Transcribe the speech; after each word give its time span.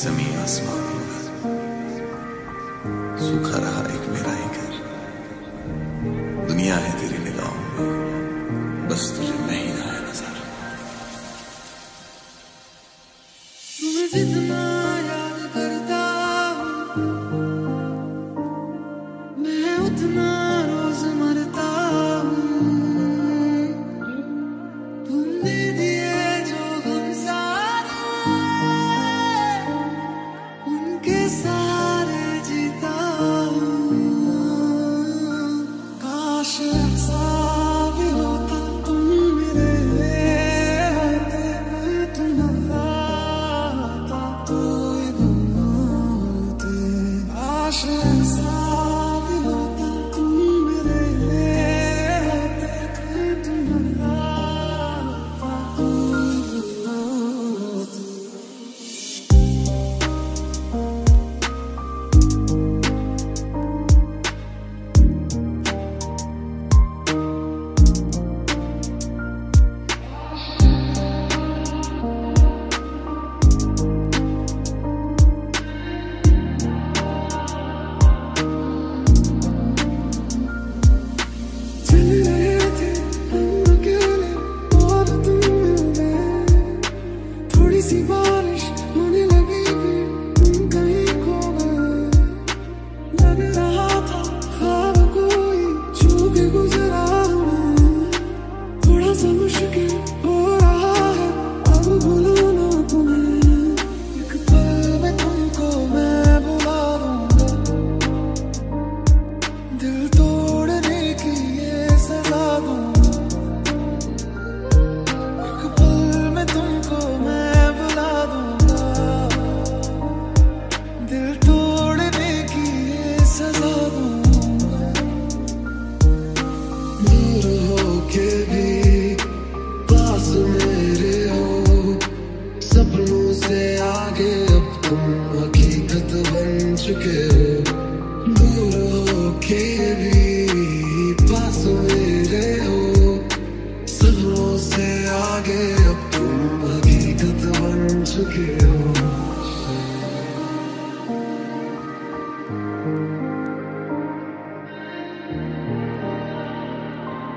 Sesame 0.00 0.24
Asmara. 0.42 0.89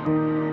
मैं 0.05 0.43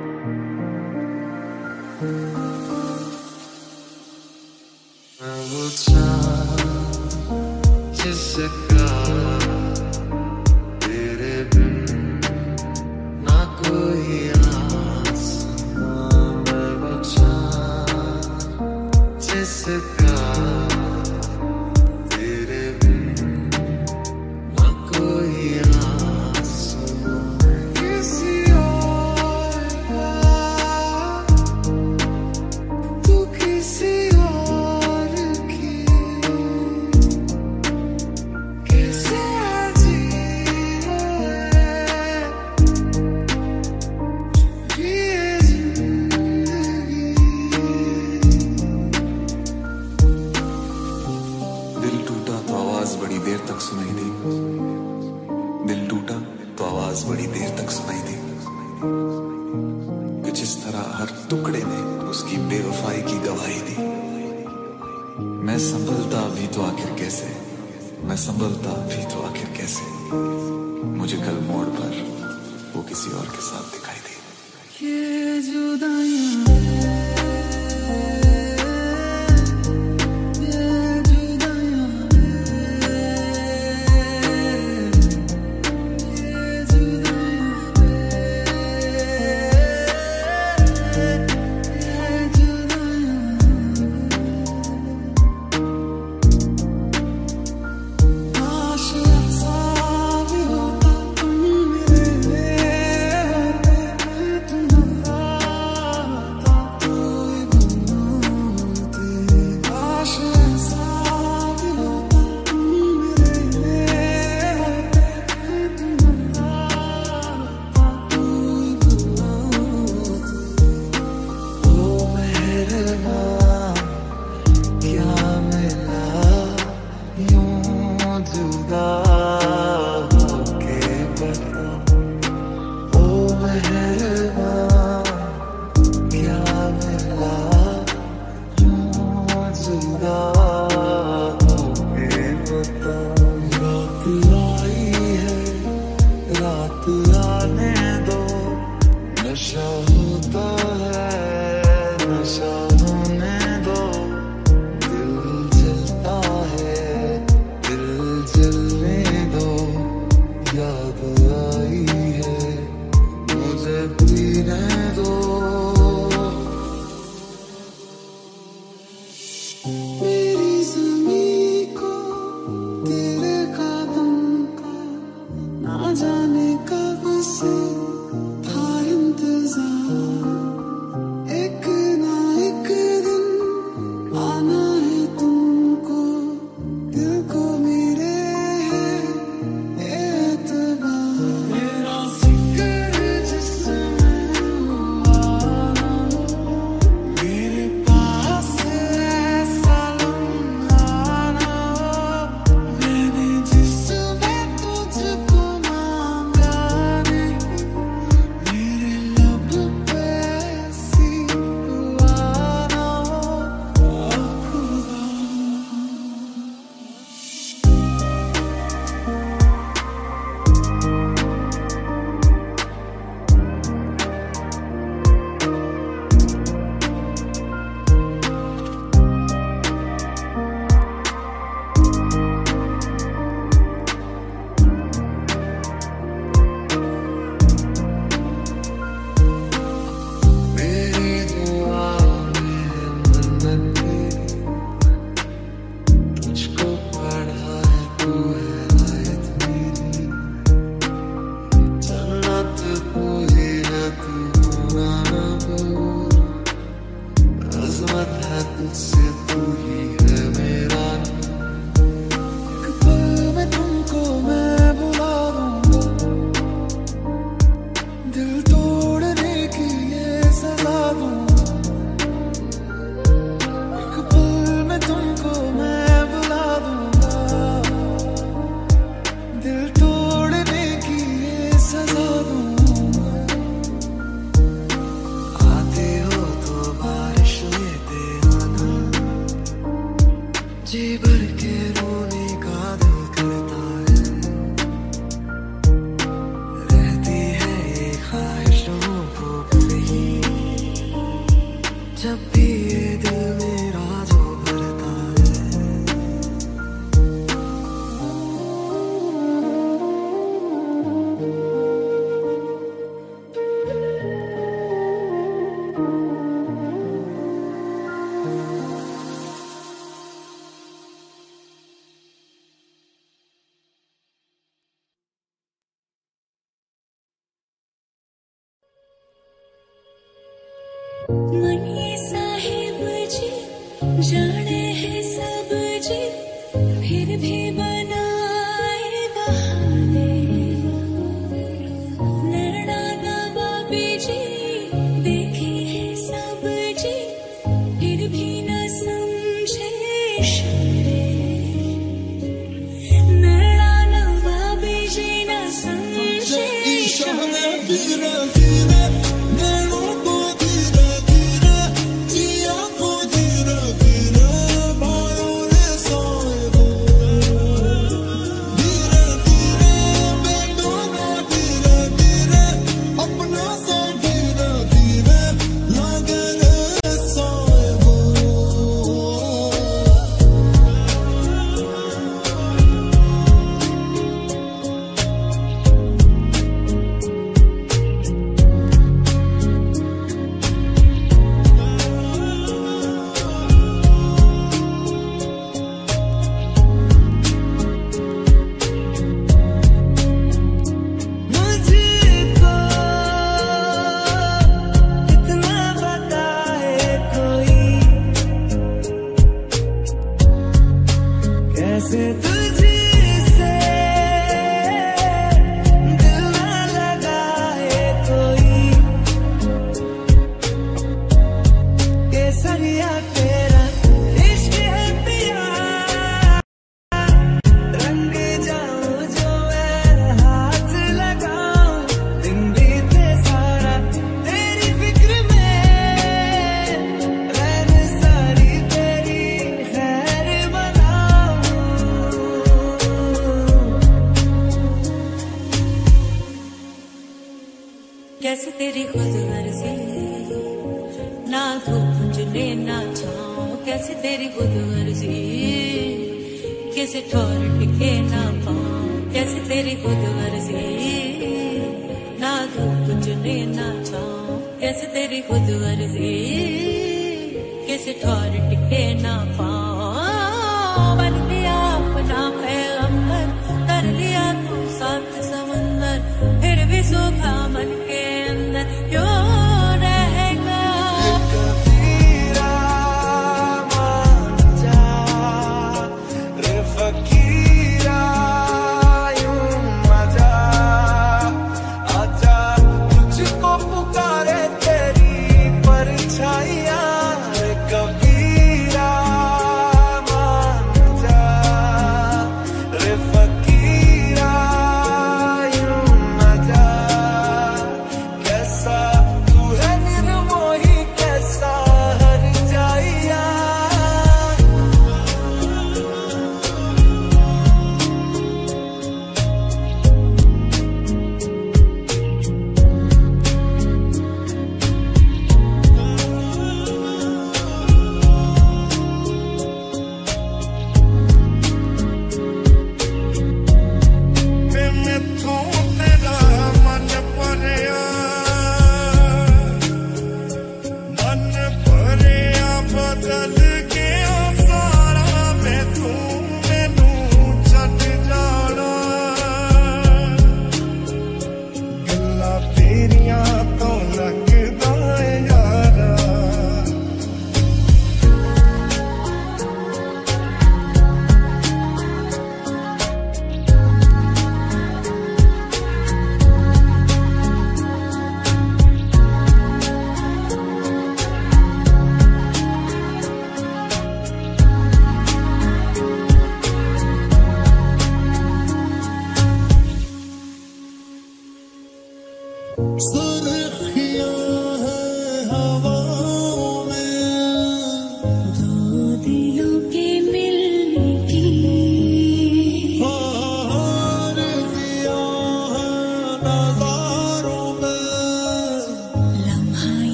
नवाबी 343.71 343.99
जी 344.05 344.20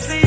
सड़कों 0.00 0.19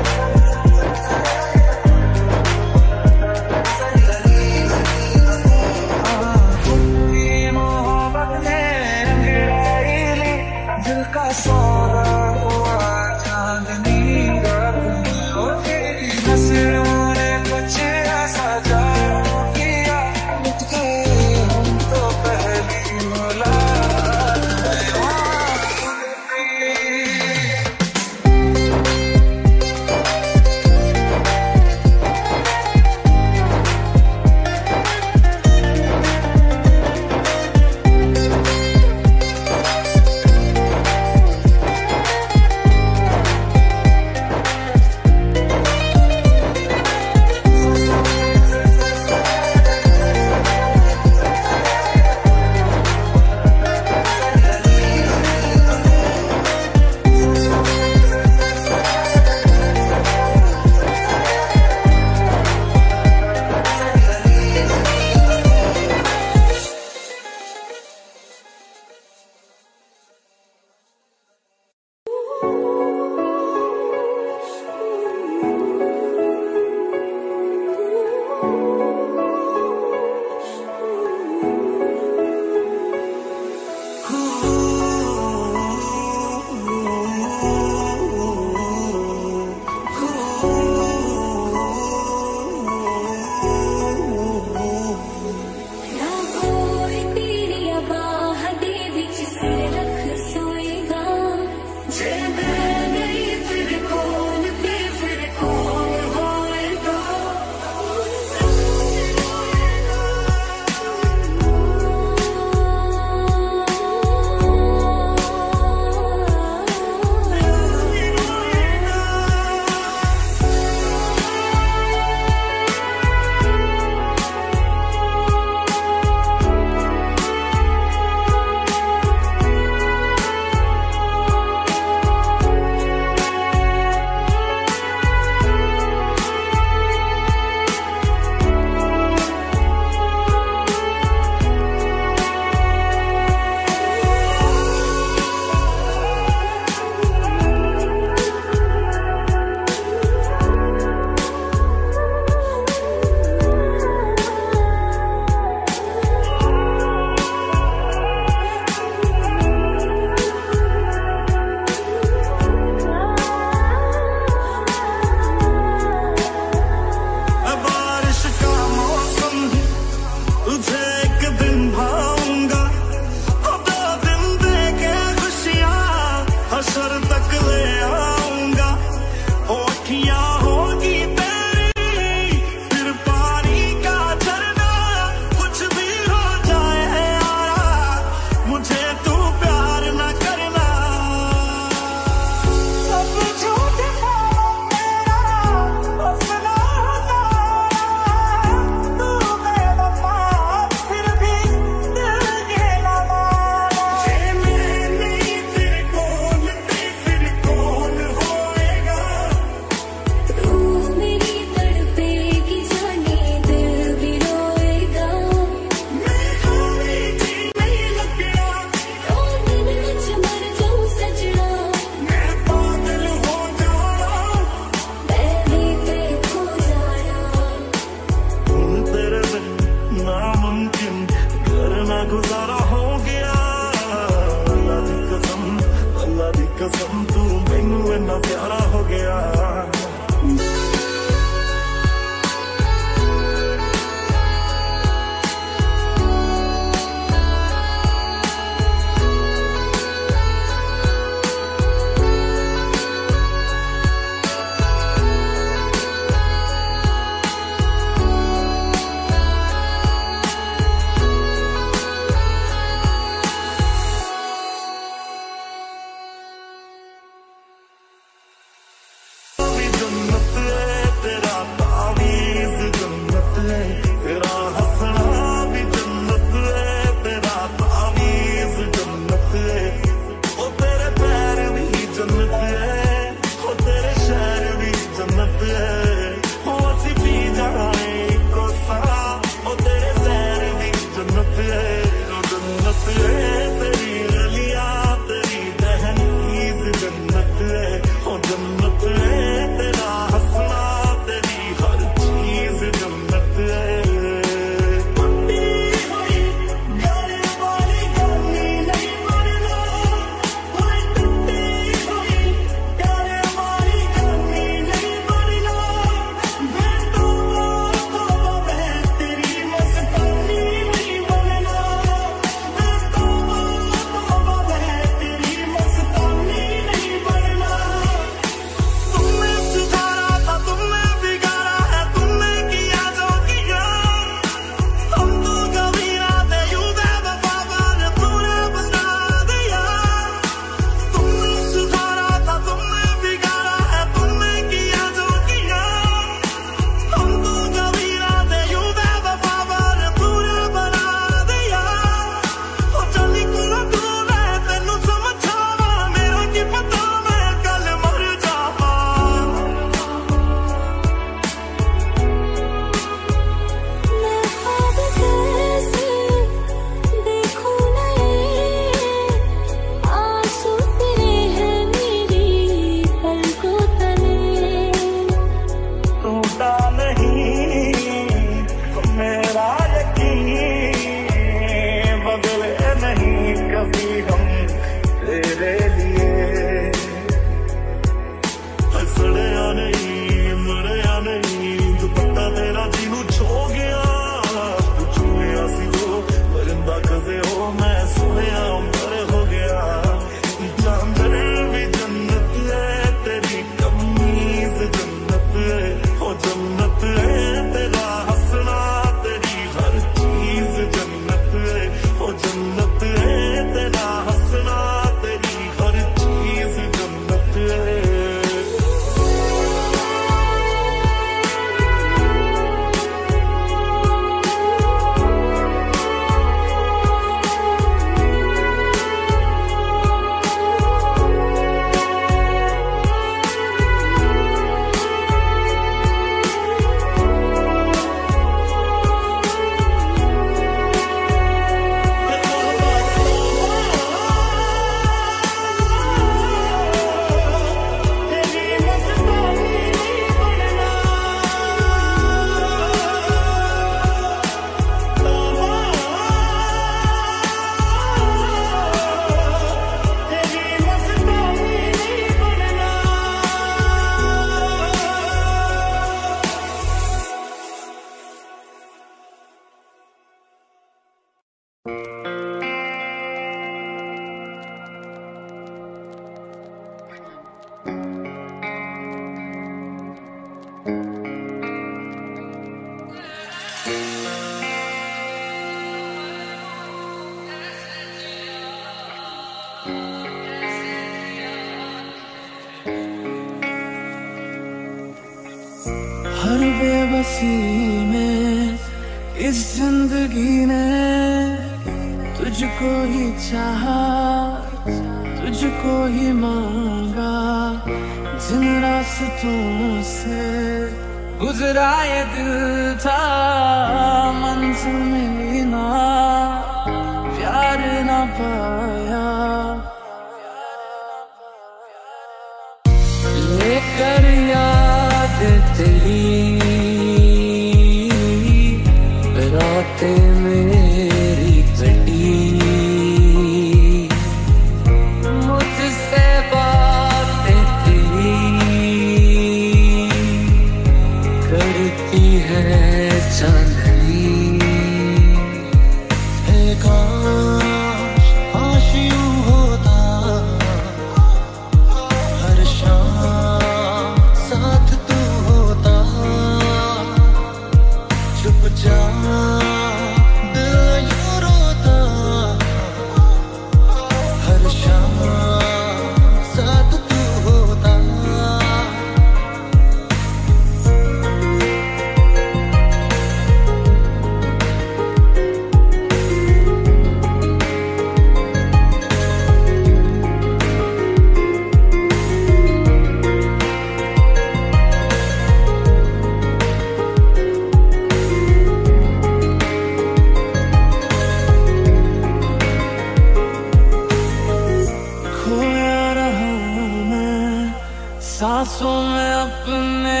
सांसों 598.44 598.80
में 598.84 599.12
अपने 599.14 600.00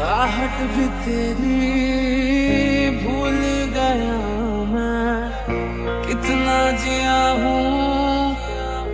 आहट 0.00 0.58
भी 0.72 0.86
तेरी 1.04 2.90
भूल 3.02 3.38
गया 3.76 4.18
मैं। 4.72 5.16
कितना 6.06 6.58
जिया 6.82 7.18
हूँ, 7.42 8.34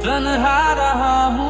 तनहा 0.04 0.60
रहा 0.80 1.18
हूँ 1.36 1.41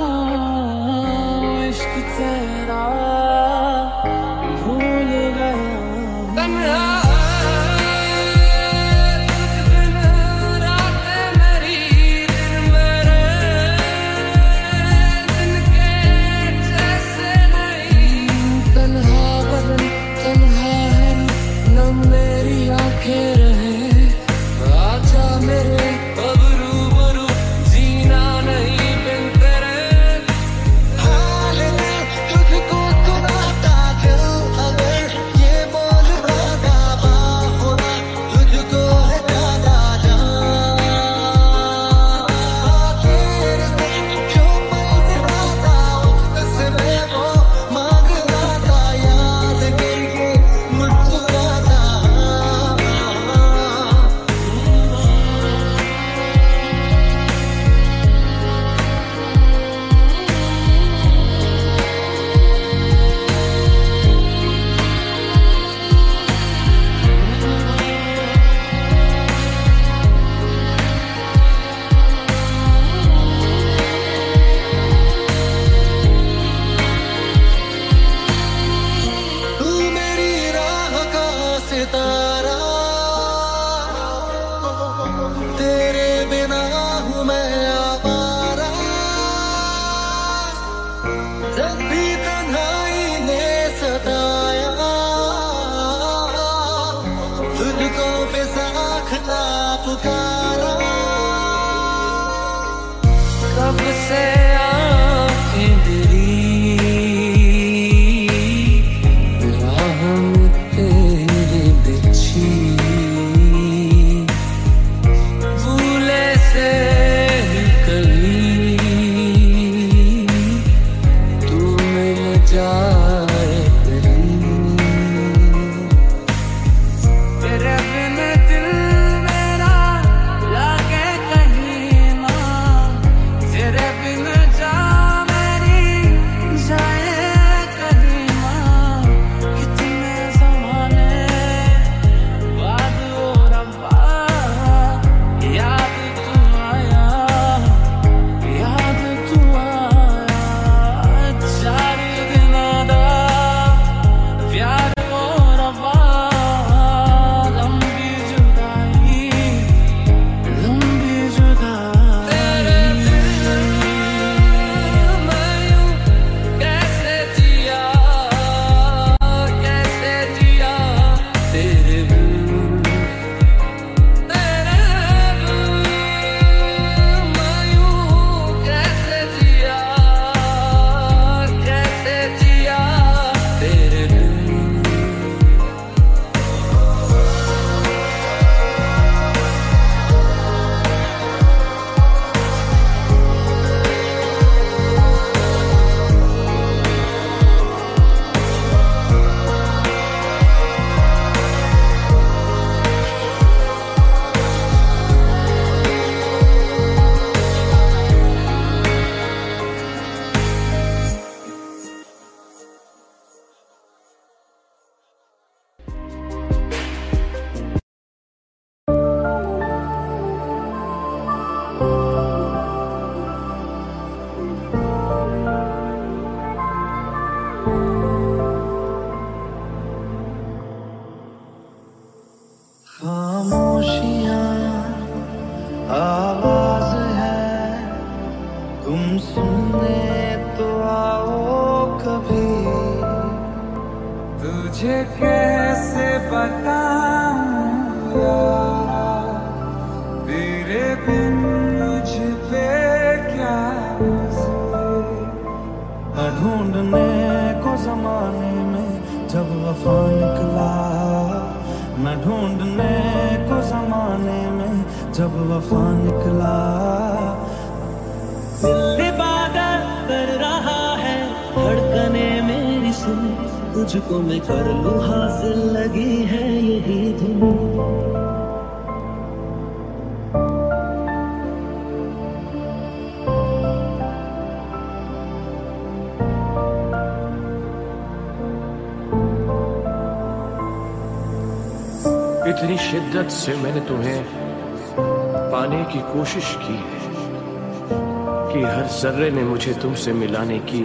मुझे 299.63 299.81
तुमसे 299.81 300.13
मिलाने 300.13 300.59
की 300.67 300.81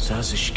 साजिश 0.00 0.48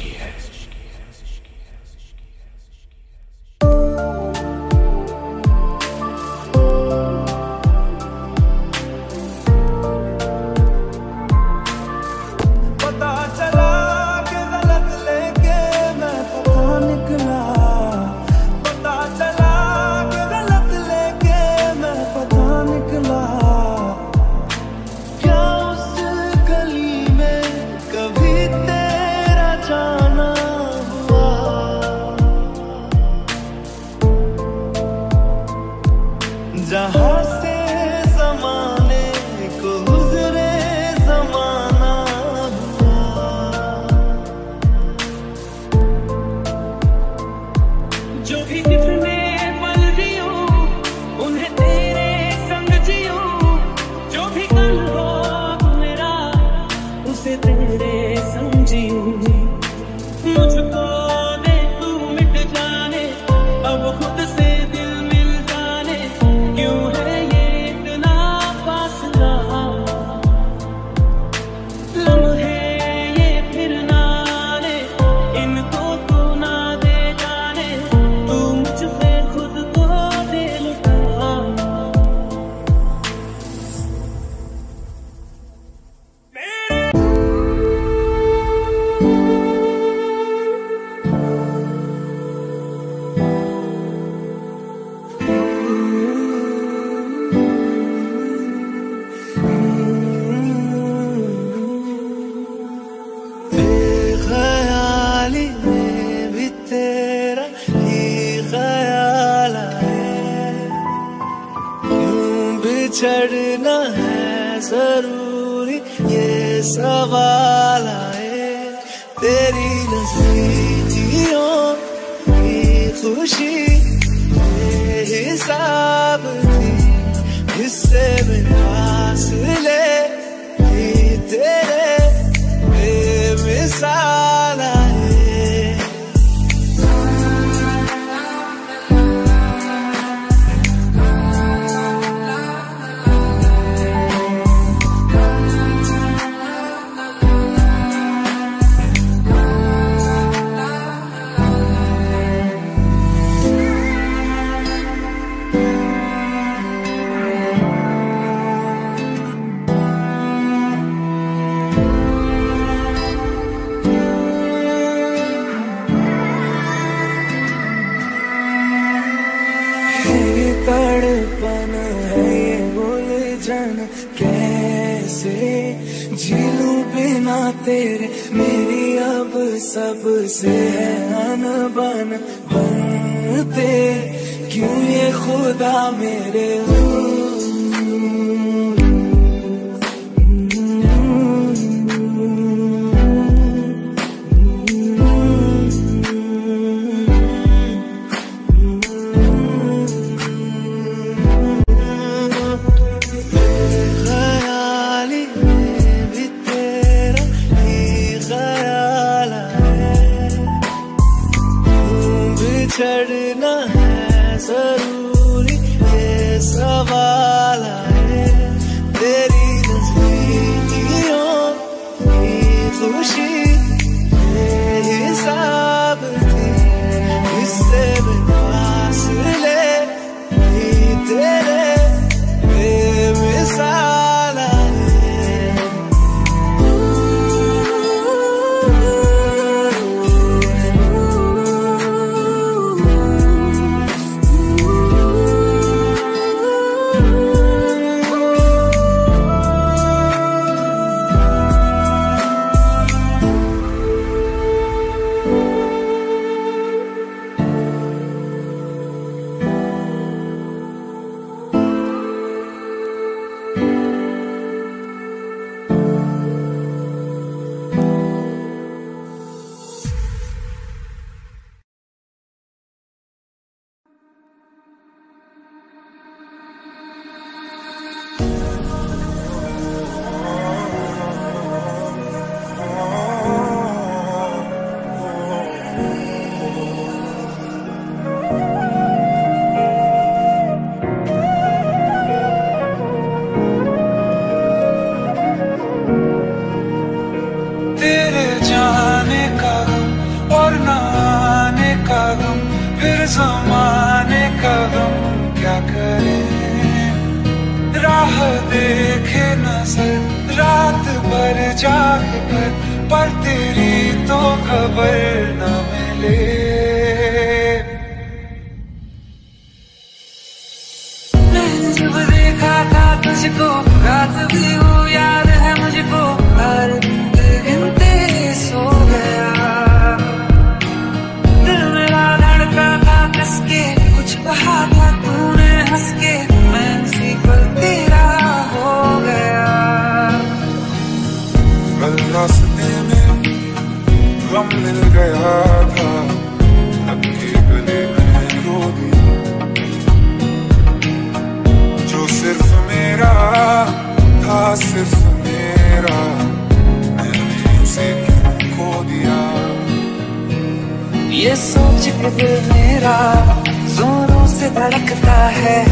धड़कता 364.65 365.27
है। 365.27 365.65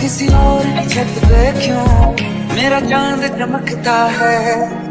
किसी 0.00 0.28
और 0.28 0.88
छत 0.88 1.06
पे 1.24 1.66
क्यों? 1.66 2.12
मेरा 2.56 2.80
चाँद 2.80 3.26
चमकता 3.38 4.04
है। 4.04 4.81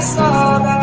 I 0.00 0.02
saw 0.02 0.58
that. 0.60 0.79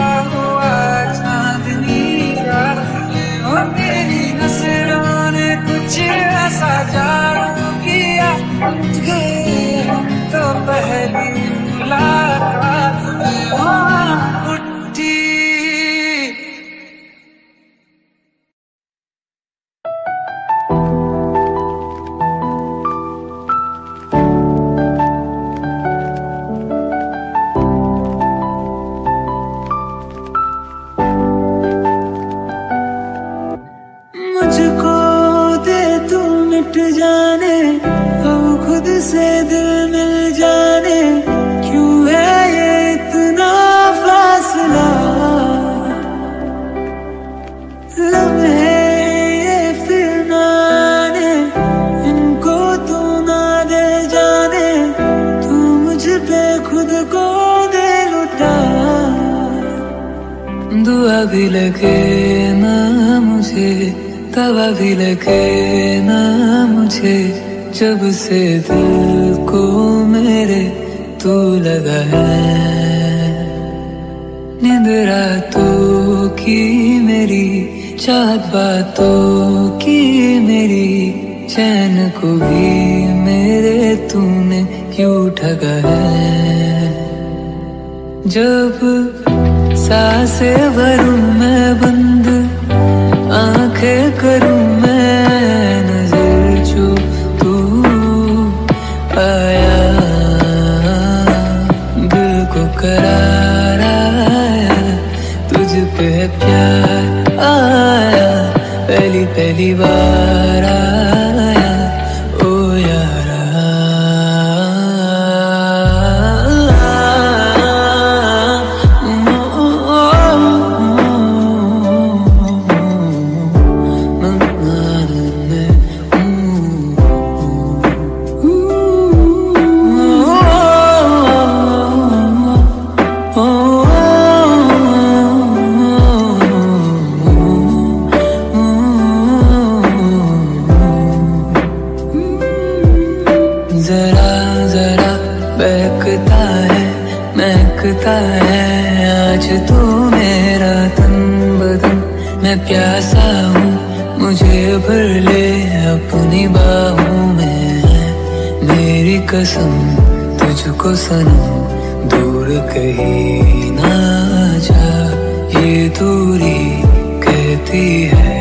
भी 167.77 168.01
है, 168.11 168.37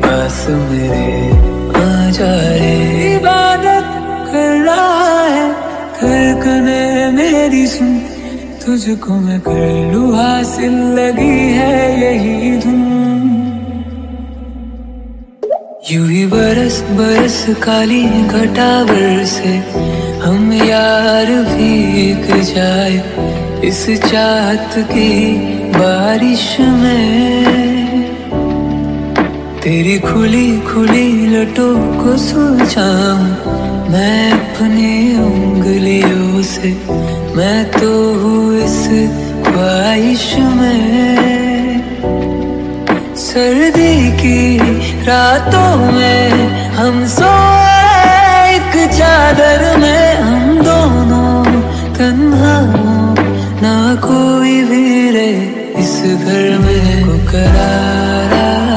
बस 0.00 0.38
मेरे 0.50 1.10
आ 1.78 2.10
जाए 2.10 2.70
इबादत 3.14 3.90
कर 4.28 4.50
रहा 4.64 5.26
है 5.26 5.44
धड़कने 5.98 7.10
मेरी 7.12 7.66
सुन। 7.66 7.98
तुझको 8.64 9.14
मैं 9.16 9.40
कर 9.40 9.92
लू, 9.92 10.02
हासिल 10.14 10.74
लगी 10.98 11.38
है 11.52 11.76
यही 12.00 12.56
धुन। 12.58 12.80
यू 15.90 16.04
ही 16.06 16.24
बरस 16.26 16.80
बरस 16.90 17.44
काली 17.62 18.02
घटा 18.22 18.72
से 19.26 19.56
हम 20.24 20.52
यार 20.52 21.26
भी 21.48 21.72
एक 22.02 22.26
जाए। 22.44 22.96
इस 23.64 23.86
चाहत 24.10 24.74
की 24.90 25.12
बारिश 25.70 26.56
में 26.60 27.81
तेरी 29.62 29.98
खुली 29.98 30.46
खुली 30.60 31.08
लटों 31.26 31.74
को 31.98 32.16
सोचा। 32.18 32.86
मैं 33.92 34.32
अपने 34.32 34.90
उंगलियों 35.18 36.42
से, 36.42 36.70
मैं 37.36 37.60
तो 37.70 37.90
हूँ 38.20 38.40
इस 38.58 38.80
ख्वाहिश 39.46 40.24
में। 40.56 41.78
सर्दी 43.22 43.94
की 44.18 44.40
रातों 45.06 45.70
में 45.92 46.48
हम 46.78 47.06
सो 47.14 47.30
एक 48.56 48.74
चादर 48.98 49.62
में 49.78 50.14
हम 50.16 50.58
दोनों 50.64 51.44
तन्हा 51.94 52.58
ना 53.62 53.76
कोई 54.02 54.62
भी 54.64 55.10
रे 55.10 55.30
इस 55.84 55.96
घर 56.18 56.58
में 56.58 57.18
करारा। 57.30 58.71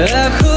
Эх, 0.00 0.49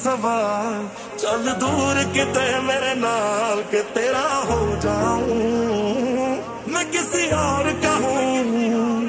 सवाल, 0.00 0.88
चल 1.18 1.50
दूर 1.60 2.02
किते 2.12 2.60
मेरे 2.60 2.94
नाल 2.94 3.62
के 3.62 3.82
तेरा 3.94 4.26
हो 4.48 4.60
जाऊँ। 4.76 5.30
मैं 6.72 6.90
किसी 6.90 7.26
और 7.30 7.72
का 7.82 7.94
हूँ। 7.96 8.99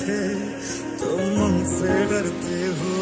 थे 0.00 0.20
तुम 0.98 1.16
तो 1.16 1.16
मुझसे 1.36 1.94
डरते 2.10 2.58
हो। 2.78 2.95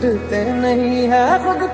छटते 0.00 0.40
नहीं 0.52 1.06
है 1.08 1.22
खुद 1.44 1.65